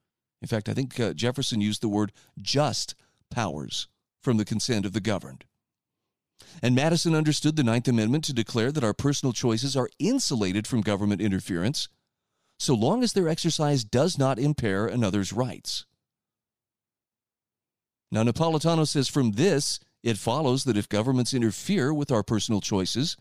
[0.41, 2.95] In fact, I think uh, Jefferson used the word just
[3.31, 3.89] powers
[4.21, 5.45] from the consent of the governed.
[6.63, 10.81] And Madison understood the Ninth Amendment to declare that our personal choices are insulated from
[10.81, 11.89] government interference
[12.59, 15.85] so long as their exercise does not impair another's rights.
[18.11, 23.17] Now, Napolitano says from this, it follows that if governments interfere with our personal choices,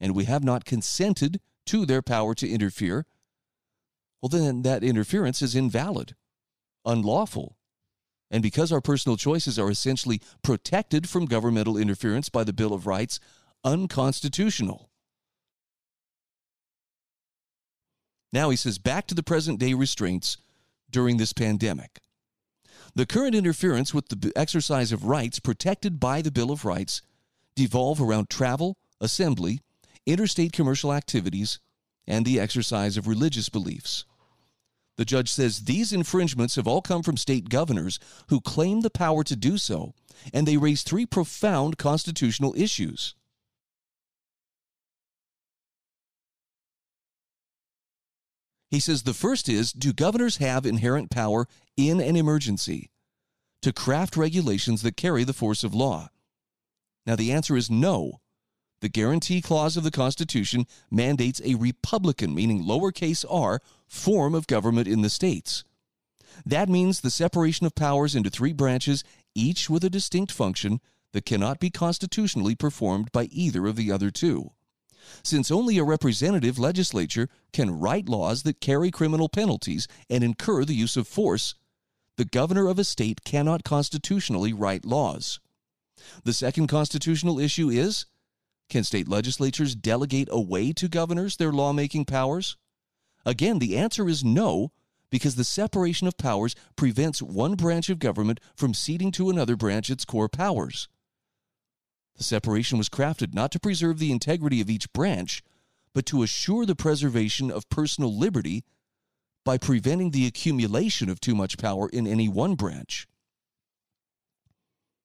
[0.00, 3.06] and we have not consented to their power to interfere,
[4.20, 6.14] well, then that interference is invalid
[6.84, 7.56] unlawful.
[8.30, 12.86] And because our personal choices are essentially protected from governmental interference by the Bill of
[12.86, 13.20] Rights,
[13.62, 14.88] unconstitutional.
[18.32, 20.38] Now he says back to the present day restraints
[20.90, 22.00] during this pandemic.
[22.94, 27.02] The current interference with the exercise of rights protected by the Bill of Rights
[27.54, 29.60] devolve around travel, assembly,
[30.06, 31.58] interstate commercial activities,
[32.06, 34.04] and the exercise of religious beliefs.
[34.96, 39.24] The judge says these infringements have all come from state governors who claim the power
[39.24, 39.94] to do so,
[40.32, 43.14] and they raise three profound constitutional issues.
[48.70, 52.90] He says the first is Do governors have inherent power in an emergency
[53.60, 56.08] to craft regulations that carry the force of law?
[57.06, 58.20] Now, the answer is no.
[58.80, 63.60] The guarantee clause of the Constitution mandates a Republican, meaning lowercase r,
[63.92, 65.64] form of government in the states.
[66.46, 70.80] That means the separation of powers into three branches, each with a distinct function
[71.12, 74.52] that cannot be constitutionally performed by either of the other two.
[75.22, 80.74] Since only a representative legislature can write laws that carry criminal penalties and incur the
[80.74, 81.54] use of force,
[82.16, 85.38] the governor of a state cannot constitutionally write laws.
[86.24, 88.06] The second constitutional issue is
[88.70, 92.56] can state legislatures delegate away to governors their lawmaking powers?
[93.24, 94.72] Again, the answer is no,
[95.10, 99.90] because the separation of powers prevents one branch of government from ceding to another branch
[99.90, 100.88] its core powers.
[102.16, 105.42] The separation was crafted not to preserve the integrity of each branch,
[105.94, 108.64] but to assure the preservation of personal liberty
[109.44, 113.06] by preventing the accumulation of too much power in any one branch.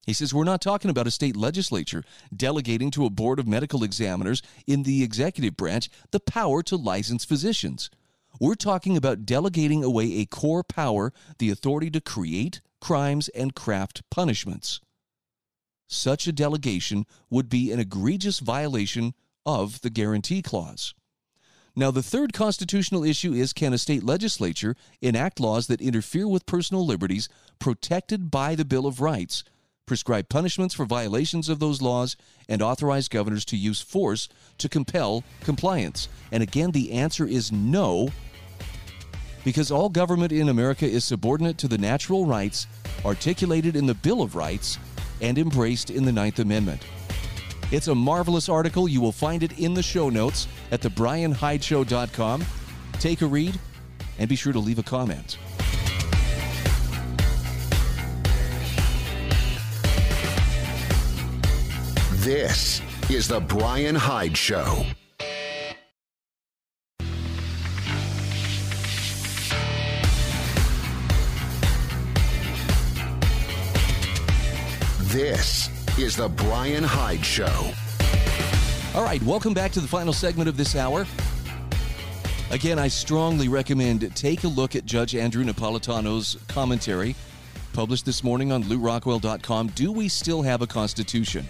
[0.06, 2.04] He says, We're not talking about a state legislature
[2.34, 7.26] delegating to a board of medical examiners in the executive branch the power to license
[7.26, 7.90] physicians.
[8.40, 14.04] We're talking about delegating away a core power, the authority to create crimes and craft
[14.12, 14.80] punishments.
[15.88, 19.14] Such a delegation would be an egregious violation
[19.46, 20.94] of the Guarantee Clause.
[21.76, 26.46] Now, the third constitutional issue is can a state legislature enact laws that interfere with
[26.46, 29.44] personal liberties protected by the Bill of Rights,
[29.86, 32.18] prescribe punishments for violations of those laws,
[32.50, 36.10] and authorize governors to use force to compel compliance?
[36.32, 38.10] And again, the answer is no,
[39.48, 42.68] because all government in America is subordinate to the natural rights
[43.06, 44.78] articulated in the Bill of Rights
[45.22, 46.86] and embraced in the Ninth Amendment.
[47.72, 48.90] It's a marvelous article.
[48.90, 52.44] You will find it in the show notes at thebryanhydeshow.com.
[53.00, 53.58] Take a read
[54.20, 55.38] and be sure to leave a comment.
[62.16, 64.86] This is The Bryan Hyde Show.
[75.08, 77.72] This is The Bryan Hyde Show.
[78.94, 81.08] All right, welcome back to the final segment of this hour.
[82.52, 87.16] Again, I strongly recommend take a look at Judge Andrew Napolitano's commentary
[87.72, 89.68] published this morning on lewrockwell.com.
[89.70, 91.48] Do we still have a constitution?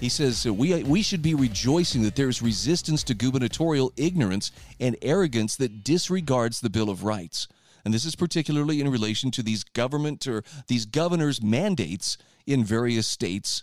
[0.00, 4.50] He says uh, we, we should be rejoicing that there is resistance to gubernatorial ignorance
[4.80, 7.46] and arrogance that disregards the Bill of Rights.
[7.86, 13.06] And this is particularly in relation to these government or these governors' mandates in various
[13.06, 13.62] states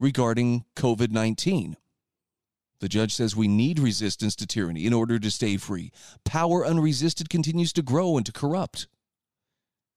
[0.00, 1.76] regarding COVID 19.
[2.80, 5.92] The judge says we need resistance to tyranny in order to stay free.
[6.24, 8.86] Power unresisted continues to grow and to corrupt.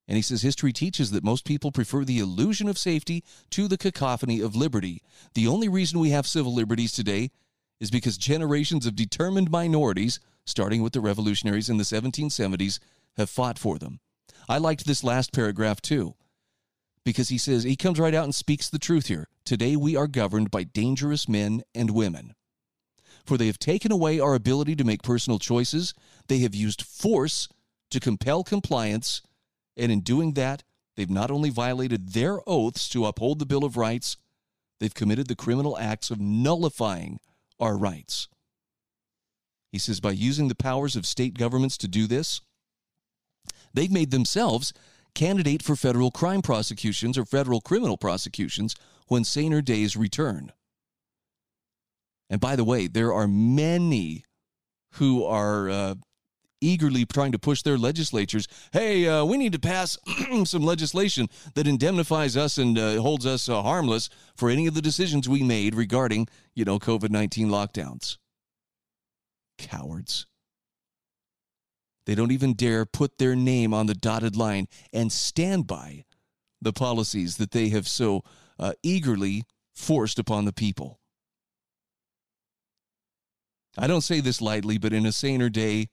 [0.06, 3.78] And he says history teaches that most people prefer the illusion of safety to the
[3.78, 5.02] cacophony of liberty.
[5.34, 7.32] The only reason we have civil liberties today
[7.80, 12.80] is because generations of determined minorities, starting with the revolutionaries in the 1770s,
[13.20, 14.00] have fought for them.
[14.48, 16.16] I liked this last paragraph too,
[17.06, 19.28] because he says, he comes right out and speaks the truth here.
[19.46, 22.34] Today we are governed by dangerous men and women.
[23.26, 25.94] For they have taken away our ability to make personal choices,
[26.28, 27.48] they have used force
[27.92, 29.22] to compel compliance,
[29.78, 30.64] and in doing that,
[30.96, 34.18] they've not only violated their oaths to uphold the Bill of Rights,
[34.80, 37.20] they've committed the criminal acts of nullifying
[37.60, 38.28] our rights.
[39.72, 42.42] He says, by using the powers of state governments to do this,
[43.74, 44.74] They've made themselves
[45.16, 48.76] candidate for federal crime prosecutions or federal criminal prosecutions
[49.08, 50.52] when saner days return.
[52.30, 54.24] And by the way, there are many
[54.94, 55.96] who are uh,
[56.62, 58.48] eagerly trying to push their legislatures.
[58.72, 59.98] Hey, uh, we need to pass
[60.46, 64.82] some legislation that indemnifies us and uh, holds us uh, harmless for any of the
[64.82, 68.18] decisions we made regarding, you know, COVID 19 lockdowns.
[69.58, 70.26] Cowards.
[72.10, 76.06] They don't even dare put their name on the dotted line and stand by
[76.60, 78.24] the policies that they have so
[78.58, 79.44] uh, eagerly
[79.76, 81.00] forced upon the people.
[83.78, 85.90] I don't say this lightly, but in a saner day,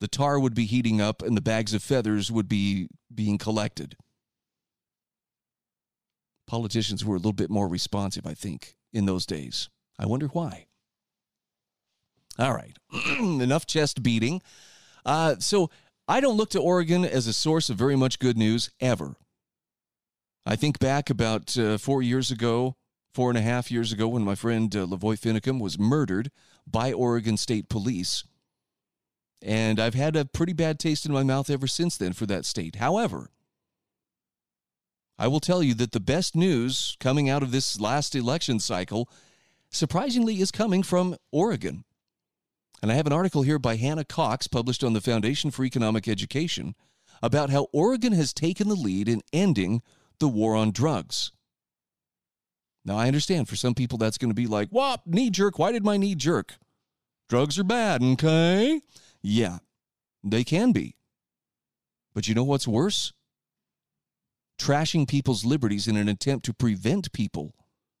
[0.00, 3.98] the tar would be heating up and the bags of feathers would be being collected.
[6.46, 9.68] Politicians were a little bit more responsive, I think, in those days.
[9.98, 10.68] I wonder why.
[12.38, 12.78] All right,
[13.20, 14.40] enough chest beating.
[15.06, 15.70] Uh, so
[16.08, 19.14] I don't look to Oregon as a source of very much good news ever.
[20.44, 22.76] I think back about uh, four years ago,
[23.14, 26.30] four and a half years ago, when my friend uh, LaVoy Finicum was murdered
[26.66, 28.24] by Oregon State Police.
[29.40, 32.44] And I've had a pretty bad taste in my mouth ever since then for that
[32.44, 32.76] state.
[32.76, 33.30] However,
[35.18, 39.08] I will tell you that the best news coming out of this last election cycle,
[39.70, 41.84] surprisingly, is coming from Oregon.
[42.82, 46.06] And I have an article here by Hannah Cox, published on the Foundation for Economic
[46.06, 46.74] Education,
[47.22, 49.82] about how Oregon has taken the lead in ending
[50.18, 51.32] the war on drugs.
[52.84, 55.58] Now, I understand for some people that's going to be like, "What knee jerk?
[55.58, 56.58] Why did my knee jerk?
[57.28, 58.80] Drugs are bad, okay?
[59.22, 59.58] Yeah,
[60.22, 60.94] they can be.
[62.14, 63.12] But you know what's worse?
[64.58, 67.54] Trashing people's liberties in an attempt to prevent people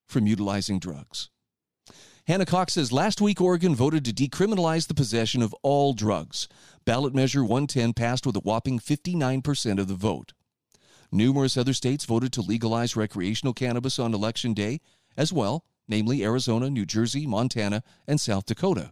[0.06, 1.30] from utilizing drugs.
[2.26, 6.48] Hannah Cox says last week Oregon voted to decriminalize the possession of all drugs.
[6.84, 10.32] Ballot measure 110 passed with a whopping 59% of the vote.
[11.12, 14.80] Numerous other states voted to legalize recreational cannabis on election day
[15.16, 18.90] as well, namely Arizona, New Jersey, Montana, and South Dakota.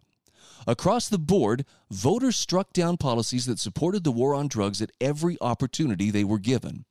[0.65, 5.37] Across the board, voters struck down policies that supported the war on drugs at every
[5.41, 6.85] opportunity they were given.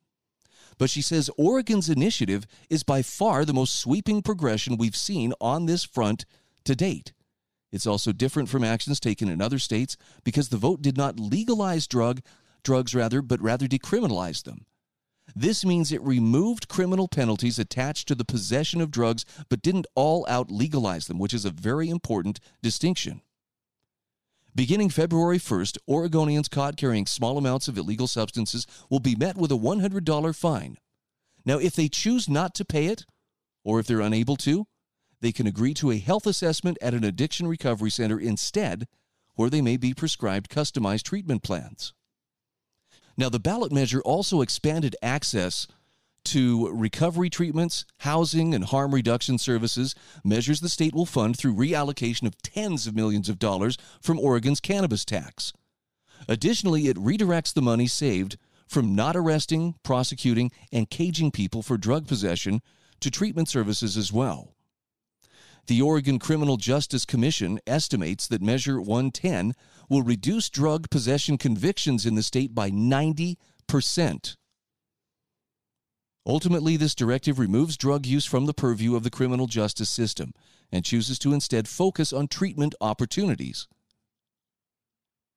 [0.78, 5.66] But she says Oregon's initiative is by far the most sweeping progression we've seen on
[5.66, 6.26] this front
[6.66, 7.14] to date.
[7.72, 11.88] It's also different from actions taken in other states because the vote did not legalize
[11.88, 12.22] drug
[12.64, 14.66] drugs rather, but rather decriminalize them.
[15.36, 20.26] This means it removed criminal penalties attached to the possession of drugs, but didn't all
[20.30, 23.22] out legalize them, which is a very important distinction.
[24.56, 29.52] Beginning February 1st, Oregonians caught carrying small amounts of illegal substances will be met with
[29.52, 30.78] a $100 fine.
[31.44, 33.04] Now, if they choose not to pay it,
[33.64, 34.68] or if they're unable to,
[35.22, 38.88] they can agree to a health assessment at an addiction recovery center instead,
[39.34, 41.96] where they may be prescribed customized treatment plans.
[43.18, 45.66] Now, the ballot measure also expanded access
[46.26, 52.28] to recovery treatments, housing, and harm reduction services, measures the state will fund through reallocation
[52.28, 55.54] of tens of millions of dollars from Oregon's cannabis tax.
[56.28, 62.08] Additionally, it redirects the money saved from not arresting, prosecuting, and caging people for drug
[62.08, 62.62] possession
[63.00, 64.54] to treatment services as well.
[65.68, 69.54] The Oregon Criminal Justice Commission estimates that Measure 110
[69.90, 74.36] will reduce drug possession convictions in the state by 90%.
[76.26, 80.34] Ultimately, this directive removes drug use from the purview of the criminal justice system
[80.72, 83.68] and chooses to instead focus on treatment opportunities.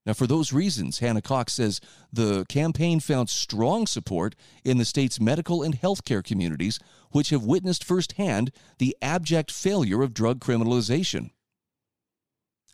[0.06, 1.80] Now, for those reasons, Hannah Cox says
[2.12, 6.78] the campaign found strong support in the state's medical and healthcare communities,
[7.10, 11.30] which have witnessed firsthand the abject failure of drug criminalization.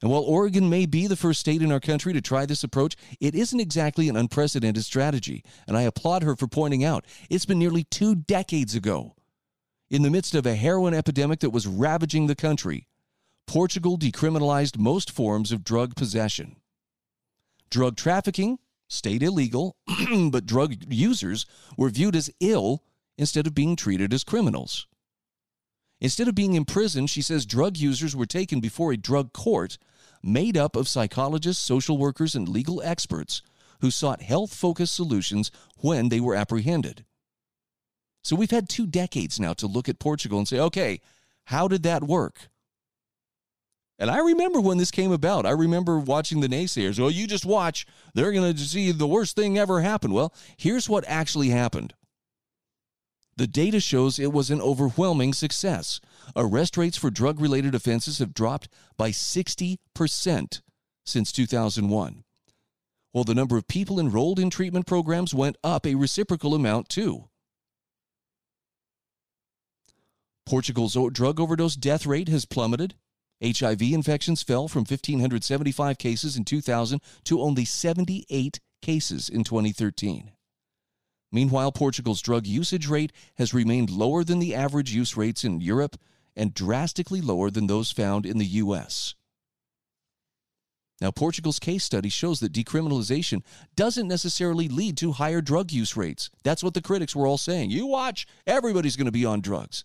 [0.03, 2.97] And while Oregon may be the first state in our country to try this approach,
[3.21, 5.45] it isn't exactly an unprecedented strategy.
[5.69, 9.15] And I applaud her for pointing out it's been nearly two decades ago.
[9.91, 12.89] In the midst of a heroin epidemic that was ravaging the country,
[13.47, 16.57] Portugal decriminalized most forms of drug possession.
[17.71, 19.77] Drug trafficking stayed illegal,
[20.31, 21.47] but drug users
[21.77, 22.83] were viewed as ill
[23.17, 24.87] instead of being treated as criminals.
[26.01, 29.79] Instead of being imprisoned, she says drug users were taken before a drug court
[30.23, 33.43] made up of psychologists, social workers, and legal experts
[33.81, 37.05] who sought health focused solutions when they were apprehended.
[38.23, 41.01] So we've had two decades now to look at Portugal and say, okay,
[41.47, 42.49] how did that work?
[43.99, 45.47] And I remember when this came about.
[45.47, 46.99] I remember watching the naysayers.
[46.99, 47.87] Well, you just watch.
[48.15, 50.13] They're going to see the worst thing ever happen.
[50.13, 51.95] Well, here's what actually happened.
[53.37, 56.01] The data shows it was an overwhelming success.
[56.37, 60.61] Arrest rates for drug related offenses have dropped by 60%
[61.05, 62.25] since 2001.
[63.13, 67.29] While the number of people enrolled in treatment programs went up a reciprocal amount too.
[70.47, 72.95] Portugal's drug overdose death rate has plummeted.
[73.45, 80.33] HIV infections fell from 1,575 cases in 2000 to only 78 cases in 2013.
[81.33, 85.97] Meanwhile, Portugal's drug usage rate has remained lower than the average use rates in Europe
[86.37, 89.15] and drastically lower than those found in the U.S.
[91.01, 93.43] Now, Portugal's case study shows that decriminalization
[93.75, 96.31] doesn't necessarily lead to higher drug use rates.
[96.45, 97.71] That's what the critics were all saying.
[97.71, 99.85] You watch, everybody's going to be on drugs.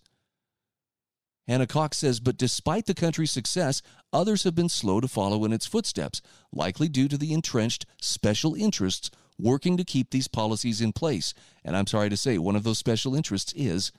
[1.48, 3.80] Hannah Cox says, but despite the country's success,
[4.12, 6.20] others have been slow to follow in its footsteps,
[6.52, 11.34] likely due to the entrenched special interests working to keep these policies in place.
[11.64, 13.92] And I'm sorry to say, one of those special interests is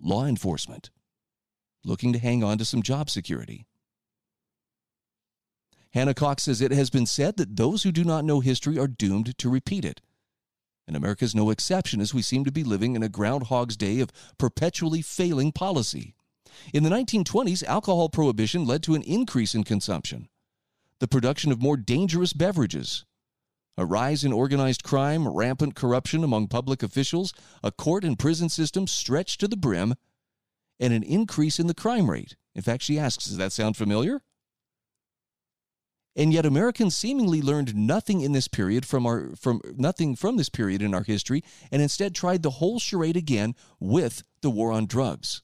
[0.00, 0.90] law enforcement,
[1.84, 3.66] looking to hang on to some job security.
[5.92, 8.88] Hannah Cox says it has been said that those who do not know history are
[8.88, 10.00] doomed to repeat it.
[10.86, 14.00] And America is no exception as we seem to be living in a groundhog's day
[14.00, 16.14] of perpetually failing policy.
[16.72, 20.28] In the 1920s, alcohol prohibition led to an increase in consumption,
[20.98, 23.04] the production of more dangerous beverages,
[23.76, 28.86] a rise in organized crime, rampant corruption among public officials, a court and prison system
[28.86, 29.94] stretched to the brim,
[30.78, 32.36] and an increase in the crime rate.
[32.54, 34.22] In fact, she asks, Does that sound familiar?
[36.14, 40.50] And yet Americans seemingly learned nothing in this period from our from nothing from this
[40.50, 44.84] period in our history and instead tried the whole charade again with the war on
[44.84, 45.42] drugs.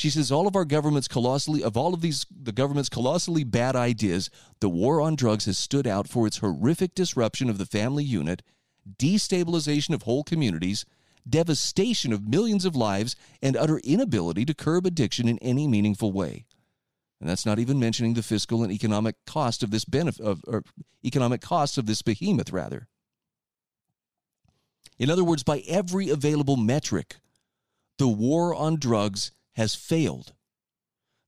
[0.00, 3.76] She says all of our government's colossally of all of these the government's colossally bad
[3.76, 4.30] ideas,
[4.60, 8.42] the war on drugs has stood out for its horrific disruption of the family unit,
[8.96, 10.86] destabilization of whole communities,
[11.28, 16.46] devastation of millions of lives, and utter inability to curb addiction in any meaningful way.
[17.20, 20.62] And that's not even mentioning the fiscal and economic cost of this benefit of or
[21.04, 22.88] economic costs of this behemoth rather.
[24.98, 27.16] In other words, by every available metric,
[27.98, 30.34] the war on drugs has failed.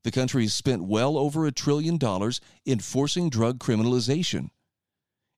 [0.04, 4.50] The country has spent well over a trillion dollars enforcing drug criminalization.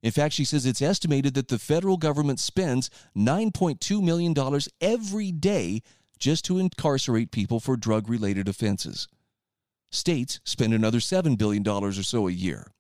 [0.03, 4.35] In fact, she says it's estimated that the federal government spends $9.2 million
[4.80, 5.82] every day
[6.18, 9.09] just to incarcerate people for drug related offenses.
[9.91, 12.70] States spend another $7 billion or so a year.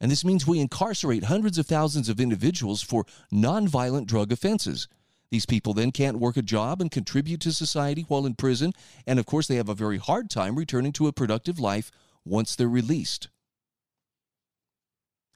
[0.00, 4.88] And this means we incarcerate hundreds of thousands of individuals for nonviolent drug offenses.
[5.30, 8.72] These people then can't work a job and contribute to society while in prison,
[9.06, 11.90] and of course, they have a very hard time returning to a productive life
[12.24, 13.28] once they're released.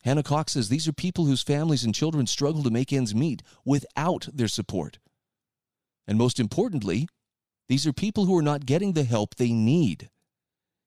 [0.03, 3.43] Hannah Cox says these are people whose families and children struggle to make ends meet
[3.65, 4.99] without their support.
[6.07, 7.07] And most importantly,
[7.69, 10.09] these are people who are not getting the help they need.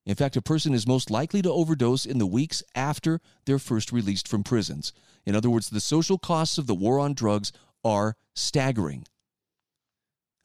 [0.06, 3.92] In fact, a person is most likely to overdose in the weeks after they're first
[3.92, 4.92] released from prisons.
[5.26, 7.54] In other words, the social costs of the war on drugs
[7.84, 9.06] are staggering.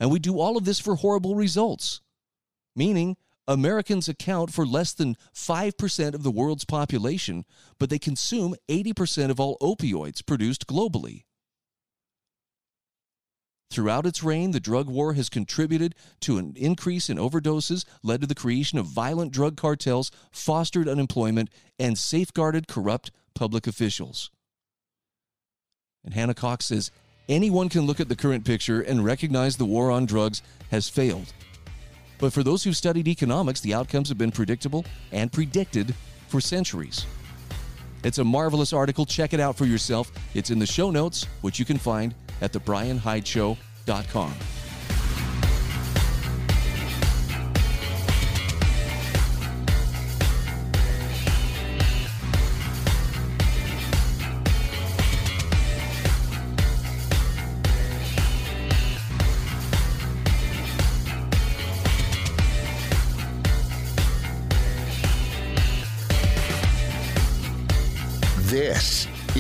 [0.00, 2.00] And we do all of this for horrible results,
[2.76, 3.16] meaning
[3.48, 7.44] Americans account for less than 5% of the world's population,
[7.78, 11.24] but they consume 80% of all opioids produced globally.
[13.70, 18.26] Throughout its reign, the drug war has contributed to an increase in overdoses, led to
[18.26, 24.30] the creation of violent drug cartels, fostered unemployment, and safeguarded corrupt public officials.
[26.04, 26.90] And Hannah Cox says
[27.28, 31.32] anyone can look at the current picture and recognize the war on drugs has failed.
[32.18, 35.94] But for those who've studied economics, the outcomes have been predictable and predicted
[36.28, 37.06] for centuries.
[38.04, 39.06] It's a marvelous article.
[39.06, 40.10] Check it out for yourself.
[40.34, 44.34] It's in the show notes, which you can find at thebryanhydeshow.com.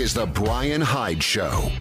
[0.00, 1.72] is The Bryan Hyde Show.